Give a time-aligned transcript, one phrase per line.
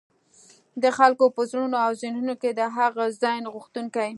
[0.83, 4.09] د خلګو په زړونو او ذهنونو کي د هغه ځان غوښتونکي